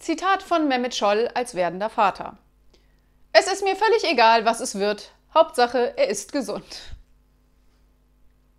Zitat 0.00 0.42
von 0.44 0.68
Mehmet 0.68 0.94
Scholl 0.94 1.28
als 1.34 1.54
werdender 1.54 1.90
Vater. 1.90 2.38
Es 3.32 3.50
ist 3.50 3.64
mir 3.64 3.74
völlig 3.74 4.04
egal, 4.04 4.44
was 4.44 4.60
es 4.60 4.78
wird. 4.78 5.12
Hauptsache, 5.34 5.94
er 5.96 6.08
ist 6.08 6.32
gesund. 6.32 6.96